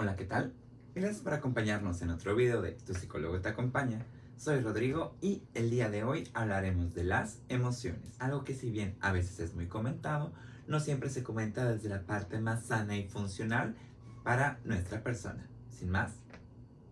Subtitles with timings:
[0.00, 0.54] Hola, ¿qué tal?
[0.94, 4.06] Gracias por acompañarnos en otro video de Tu psicólogo te acompaña.
[4.36, 8.14] Soy Rodrigo y el día de hoy hablaremos de las emociones.
[8.20, 10.32] Algo que si bien a veces es muy comentado,
[10.68, 13.74] no siempre se comenta desde la parte más sana y funcional
[14.22, 15.48] para nuestra persona.
[15.68, 16.12] Sin más,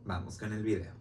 [0.04, 0.93] vamos con el video.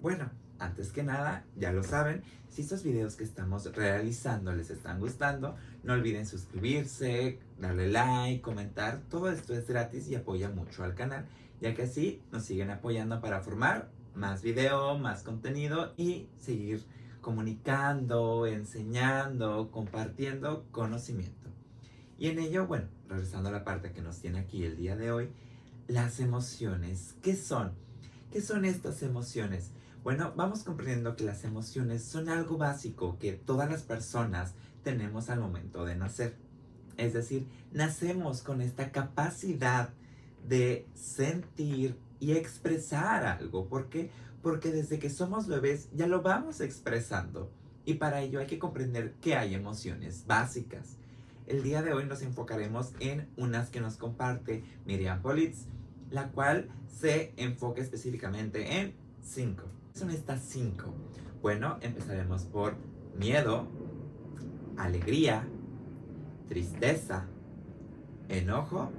[0.00, 2.22] Bueno, antes que nada, ya lo saben,
[2.52, 9.00] si estos videos que estamos realizando les están gustando, no olviden suscribirse, darle like, comentar.
[9.08, 11.24] Todo esto es gratis y apoya mucho al canal,
[11.62, 16.84] ya que así nos siguen apoyando para formar más video, más contenido y seguir
[17.22, 21.48] comunicando, enseñando, compartiendo conocimiento.
[22.18, 25.10] Y en ello, bueno, regresando a la parte que nos tiene aquí el día de
[25.10, 25.30] hoy,
[25.88, 27.14] las emociones.
[27.22, 27.72] ¿Qué son?
[28.30, 29.70] ¿Qué son estas emociones?
[30.04, 35.38] Bueno, vamos comprendiendo que las emociones son algo básico que todas las personas tenemos al
[35.38, 36.36] momento de nacer.
[36.96, 39.90] Es decir, nacemos con esta capacidad
[40.48, 43.68] de sentir y expresar algo.
[43.68, 44.10] ¿Por qué?
[44.42, 47.52] Porque desde que somos bebés ya lo vamos expresando.
[47.84, 50.96] Y para ello hay que comprender que hay emociones básicas.
[51.46, 55.66] El día de hoy nos enfocaremos en unas que nos comparte Miriam Politz,
[56.10, 60.94] la cual se enfoca específicamente en cinco son estas cinco?
[61.40, 62.74] Bueno, empezaremos por
[63.18, 63.66] miedo,
[64.76, 65.46] alegría,
[66.48, 67.26] tristeza,
[68.28, 68.90] enojo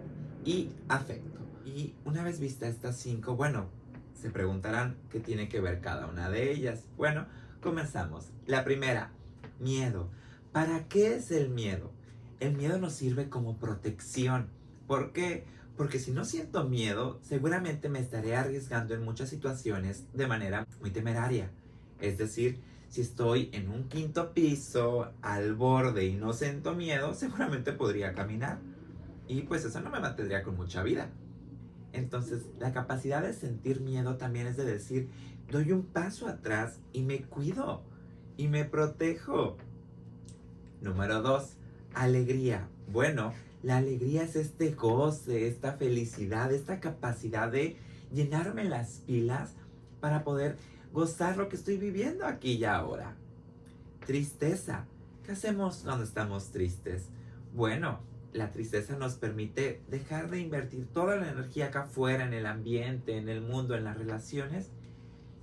[0.46, 1.40] y afecto.
[1.66, 3.68] Y una vez vista estas cinco, bueno,
[4.14, 6.86] se preguntarán qué tiene que ver cada una de ellas.
[6.98, 7.26] Bueno,
[7.62, 8.32] comenzamos.
[8.46, 9.12] La primera,
[9.60, 10.10] miedo.
[10.52, 11.92] ¿Para qué es el miedo?
[12.40, 14.50] El miedo nos sirve como protección.
[14.88, 15.46] ¿Por qué?
[15.78, 20.92] Porque si no siento miedo, seguramente me estaré arriesgando en muchas situaciones de manera muy
[20.92, 21.50] temeraria.
[22.00, 27.74] Es decir, si estoy en un quinto piso, al borde y no siento miedo, seguramente
[27.74, 28.60] podría caminar.
[29.28, 31.10] Y pues eso no me mantendría con mucha vida.
[31.92, 35.10] Entonces, la capacidad de sentir miedo también es de decir,
[35.50, 37.82] doy un paso atrás y me cuido
[38.38, 39.58] y me protejo.
[40.82, 41.56] Número dos,
[41.94, 42.68] alegría.
[42.92, 47.78] Bueno, la alegría es este goce, esta felicidad, esta capacidad de
[48.12, 49.54] llenarme las pilas
[50.02, 50.58] para poder
[50.92, 53.16] gozar lo que estoy viviendo aquí y ahora.
[54.06, 54.86] Tristeza.
[55.26, 57.08] ¿Qué hacemos cuando estamos tristes?
[57.56, 58.02] Bueno,
[58.34, 63.18] la tristeza nos permite dejar de invertir toda la energía acá afuera, en el ambiente,
[63.18, 64.72] en el mundo, en las relaciones,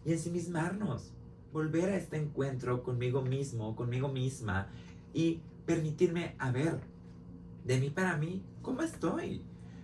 [0.04, 1.12] y ensimismarnos.
[1.54, 4.68] Volver a este encuentro conmigo mismo, conmigo misma,
[5.14, 6.80] y permitirme a ver
[7.64, 9.42] de mí para mí, ¿cómo estoy?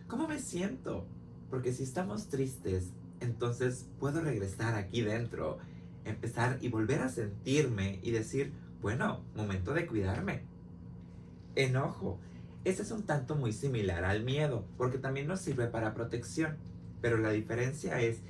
[0.09, 1.06] ¿Cómo me siento?
[1.50, 5.59] Porque si estamos tristes, entonces puedo regresar aquí dentro,
[6.04, 10.42] empezar y volver a sentirme y decir, bueno, momento de cuidarme.
[11.54, 12.19] Enojo.
[12.64, 16.56] Ese es un tanto muy similar al miedo, porque también nos sirve para protección.
[17.00, 18.20] Pero la diferencia es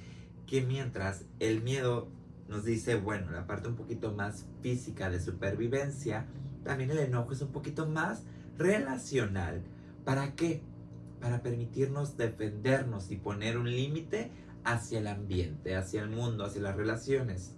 [0.46, 2.08] que mientras el miedo
[2.48, 6.26] nos dice, bueno, la parte un poquito más física de supervivencia,
[6.64, 8.22] también el enojo es un poquito más
[8.58, 9.62] relacional.
[10.04, 10.62] ¿Para qué?
[11.20, 14.30] Para permitirnos defendernos y poner un límite
[14.64, 17.52] hacia el ambiente, hacia el mundo, hacia las relaciones.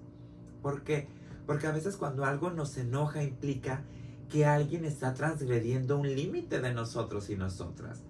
[0.63, 1.09] ¿Por qué?
[1.47, 3.83] Porque a veces cuando algo nos enoja implica
[4.29, 8.03] que alguien está transgrediendo un límite de nosotros y nosotras.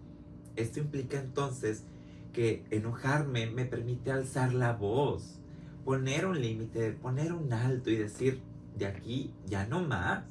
[0.56, 1.84] Esto implica entonces
[2.32, 5.38] que enojarme me permite alzar la voz,
[5.84, 8.42] poner un límite, poner un alto y decir,
[8.76, 10.24] de aquí ya no más.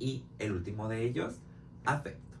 [0.00, 1.34] Y el último de ellos,
[1.84, 2.36] afecto.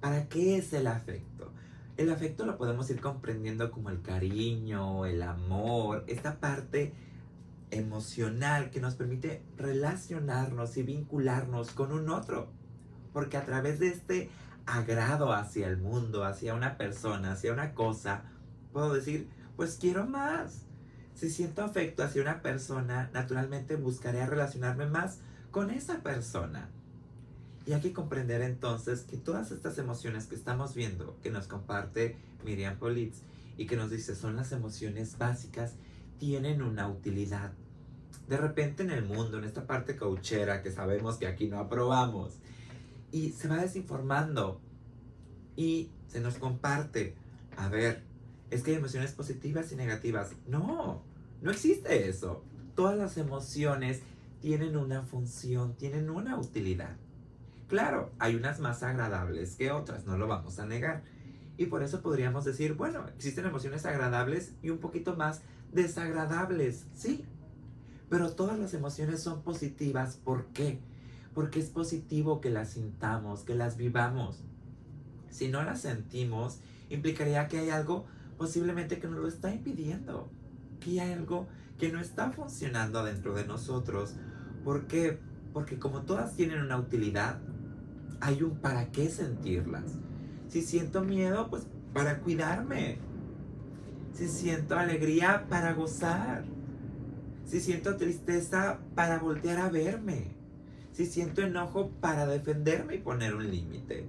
[0.00, 1.50] ¿Para qué es el afecto?
[1.96, 6.92] El afecto lo podemos ir comprendiendo como el cariño, el amor, esta parte
[7.70, 12.48] emocional que nos permite relacionarnos y vincularnos con un otro.
[13.12, 14.30] Porque a través de este
[14.66, 18.24] agrado hacia el mundo, hacia una persona, hacia una cosa,
[18.72, 20.66] puedo decir, pues quiero más.
[21.14, 25.20] Si siento afecto hacia una persona, naturalmente buscaré relacionarme más
[25.50, 26.70] con esa persona.
[27.66, 32.16] Y hay que comprender entonces que todas estas emociones que estamos viendo, que nos comparte
[32.44, 33.22] Miriam Politz
[33.56, 35.74] y que nos dice son las emociones básicas,
[36.18, 37.52] tienen una utilidad.
[38.26, 42.38] De repente en el mundo, en esta parte cauchera que sabemos que aquí no aprobamos,
[43.10, 44.60] y se va desinformando
[45.56, 47.14] y se nos comparte,
[47.56, 48.02] a ver,
[48.50, 50.32] es que hay emociones positivas y negativas.
[50.46, 51.02] No,
[51.42, 52.44] no existe eso.
[52.74, 54.02] Todas las emociones
[54.40, 56.96] tienen una función, tienen una utilidad.
[57.68, 61.02] Claro, hay unas más agradables que otras, no lo vamos a negar.
[61.56, 65.42] Y por eso podríamos decir, bueno, existen emociones agradables y un poquito más
[65.72, 67.24] desagradables, sí.
[68.08, 70.80] Pero todas las emociones son positivas, ¿por qué?
[71.38, 74.40] porque es positivo que las sintamos, que las vivamos.
[75.30, 76.58] Si no las sentimos,
[76.90, 78.06] implicaría que hay algo
[78.36, 80.28] posiblemente que nos lo está impidiendo,
[80.80, 81.46] que hay algo
[81.78, 84.14] que no está funcionando dentro de nosotros.
[84.64, 85.18] ¿Por qué?
[85.52, 87.38] Porque como todas tienen una utilidad,
[88.20, 89.84] hay un para qué sentirlas.
[90.48, 92.98] Si siento miedo, pues para cuidarme.
[94.12, 96.44] Si siento alegría, para gozar.
[97.44, 100.36] Si siento tristeza, para voltear a verme.
[100.92, 104.08] Si siento enojo, para defenderme y poner un límite.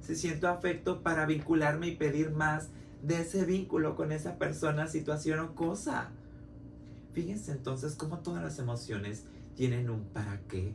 [0.00, 2.70] Si siento afecto, para vincularme y pedir más
[3.02, 6.10] de ese vínculo con esa persona, situación o cosa.
[7.12, 9.24] Fíjense entonces cómo todas las emociones
[9.58, 10.72] tienen un para qué.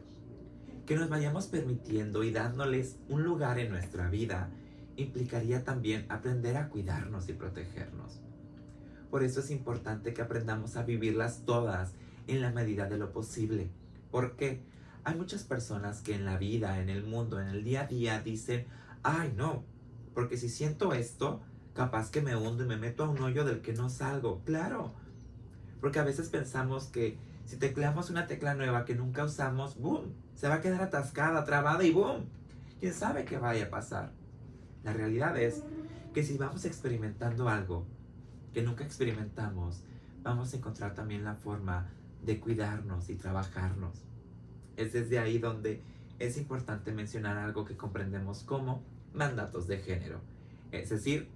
[0.85, 4.49] Que nos vayamos permitiendo y dándoles un lugar en nuestra vida
[4.97, 8.19] implicaría también aprender a cuidarnos y protegernos.
[9.09, 11.93] Por eso es importante que aprendamos a vivirlas todas
[12.27, 13.71] en la medida de lo posible.
[14.11, 14.61] Porque
[15.05, 18.19] hay muchas personas que en la vida, en el mundo, en el día a día
[18.19, 18.65] dicen,
[19.01, 19.63] ay no,
[20.13, 21.41] porque si siento esto,
[21.73, 24.41] capaz que me hundo y me meto a un hoyo del que no salgo.
[24.43, 24.93] Claro,
[25.79, 30.13] porque a veces pensamos que si tecleamos una tecla nueva que nunca usamos, ¡boom!
[30.35, 32.25] Se va a quedar atascada, trabada y ¡boom!
[32.79, 34.11] ¿Quién sabe qué vaya a pasar?
[34.83, 35.63] La realidad es
[36.13, 37.85] que si vamos experimentando algo
[38.53, 39.83] que nunca experimentamos,
[40.21, 41.89] vamos a encontrar también la forma
[42.23, 44.03] de cuidarnos y trabajarnos.
[44.77, 45.81] Es desde ahí donde
[46.19, 50.21] es importante mencionar algo que comprendemos como mandatos de género.
[50.71, 51.29] Es decir,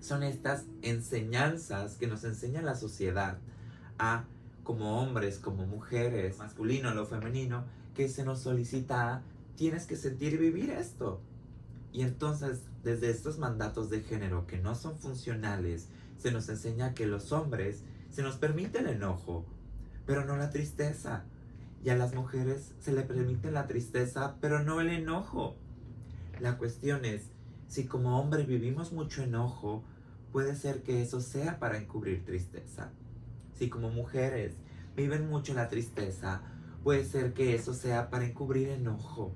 [0.00, 3.38] son estas enseñanzas que nos enseña la sociedad
[3.98, 4.24] a,
[4.68, 9.22] como hombres, como mujeres, masculino, lo femenino, que se nos solicita,
[9.56, 11.22] tienes que sentir y vivir esto.
[11.90, 15.88] Y entonces, desde estos mandatos de género que no son funcionales,
[16.18, 19.46] se nos enseña que los hombres se nos permite el enojo,
[20.04, 21.24] pero no la tristeza.
[21.82, 25.56] Y a las mujeres se le permite la tristeza, pero no el enojo.
[26.40, 27.30] La cuestión es,
[27.68, 29.82] si como hombre vivimos mucho enojo,
[30.30, 32.92] puede ser que eso sea para encubrir tristeza.
[33.58, 34.54] Si como mujeres
[34.94, 36.42] viven mucho la tristeza,
[36.84, 39.34] puede ser que eso sea para encubrir enojo.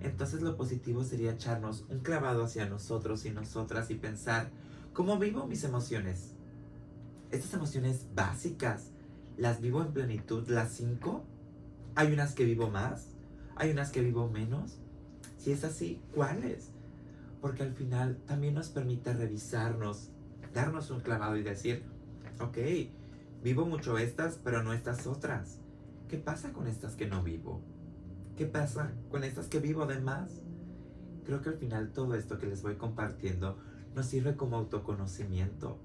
[0.00, 4.50] Entonces lo positivo sería echarnos un clavado hacia nosotros y nosotras y pensar,
[4.94, 6.32] ¿cómo vivo mis emociones?
[7.30, 8.92] Estas emociones básicas,
[9.36, 11.24] ¿las vivo en plenitud las cinco?
[11.94, 13.08] ¿Hay unas que vivo más?
[13.54, 14.78] ¿Hay unas que vivo menos?
[15.36, 16.70] Si es así, ¿cuáles?
[17.42, 20.08] Porque al final también nos permite revisarnos,
[20.54, 21.84] darnos un clavado y decir,
[22.40, 22.56] ok,
[23.42, 25.58] vivo mucho estas, pero no estas otras.
[26.08, 27.62] ¿Qué pasa con estas que no vivo?
[28.36, 30.40] ¿Qué pasa con estas que vivo de más?
[31.24, 33.58] Creo que al final todo esto que les voy compartiendo
[33.94, 35.78] nos sirve como autoconocimiento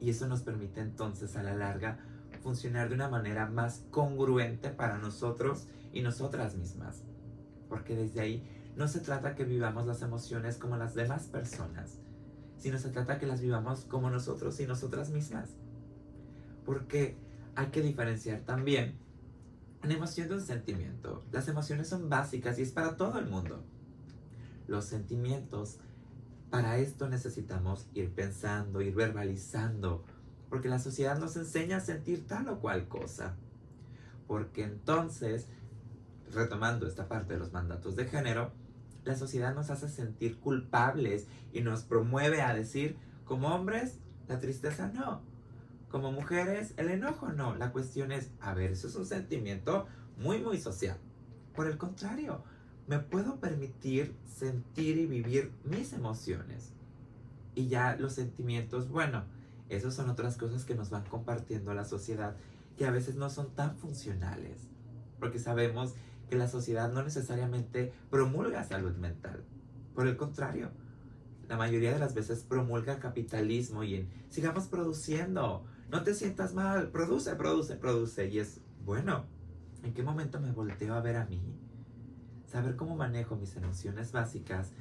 [0.00, 1.98] y eso nos permite entonces a la larga
[2.38, 7.02] funcionar de una manera más congruente para nosotros y nosotras mismas.
[7.68, 11.98] Porque desde ahí no se trata que vivamos las emociones como las demás personas,
[12.56, 15.50] sino se trata que las vivamos como nosotros y nosotras mismas.
[16.68, 17.16] Porque
[17.54, 18.98] hay que diferenciar también
[19.82, 21.24] una emoción de un sentimiento.
[21.32, 23.64] Las emociones son básicas y es para todo el mundo.
[24.66, 25.78] Los sentimientos,
[26.50, 30.04] para esto necesitamos ir pensando, ir verbalizando,
[30.50, 33.34] porque la sociedad nos enseña a sentir tal o cual cosa.
[34.26, 35.46] Porque entonces,
[36.34, 38.52] retomando esta parte de los mandatos de género,
[39.04, 44.88] la sociedad nos hace sentir culpables y nos promueve a decir, como hombres, la tristeza
[44.88, 45.27] no.
[45.90, 47.54] Como mujeres, el enojo no.
[47.54, 49.86] La cuestión es, a ver, eso es un sentimiento
[50.18, 50.98] muy, muy social.
[51.54, 52.42] Por el contrario,
[52.86, 56.72] me puedo permitir sentir y vivir mis emociones.
[57.54, 59.24] Y ya los sentimientos, bueno,
[59.68, 62.36] esas son otras cosas que nos van compartiendo la sociedad
[62.76, 64.68] que a veces no son tan funcionales.
[65.18, 65.94] Porque sabemos
[66.30, 69.42] que la sociedad no necesariamente promulga salud mental.
[69.94, 70.70] Por el contrario,
[71.48, 76.90] la mayoría de las veces promulga capitalismo y en sigamos produciendo, no te sientas mal,
[76.90, 78.28] produce, produce, produce.
[78.28, 79.24] Y es, bueno,
[79.82, 81.42] ¿en qué momento me volteo a ver a mí?
[82.46, 84.72] Saber cómo manejo mis emociones básicas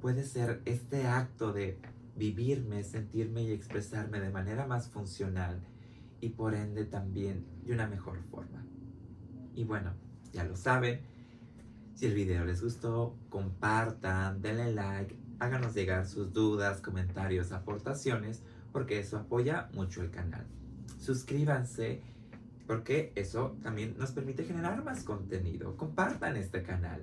[0.00, 1.78] puede ser este acto de
[2.16, 5.60] vivirme, sentirme y expresarme de manera más funcional
[6.20, 8.64] y por ende también de una mejor forma.
[9.54, 9.92] Y bueno,
[10.32, 11.00] ya lo saben,
[11.94, 18.98] si el video les gustó, compartan, denle like, háganos llegar sus dudas, comentarios, aportaciones, porque
[18.98, 20.46] eso apoya mucho el canal.
[20.98, 22.02] Suscríbanse,
[22.66, 25.76] porque eso también nos permite generar más contenido.
[25.76, 27.02] Compartan este canal.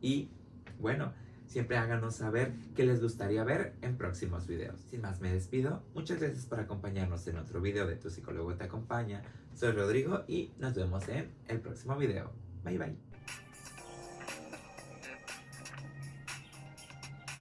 [0.00, 0.28] Y
[0.78, 1.12] bueno,
[1.48, 4.80] Siempre háganos saber qué les gustaría ver en próximos videos.
[4.82, 8.64] Sin más me despido, muchas gracias por acompañarnos en otro video de Tu Psicólogo Te
[8.64, 9.22] Acompaña.
[9.54, 12.32] Soy Rodrigo y nos vemos en el próximo video.
[12.64, 13.07] Bye bye.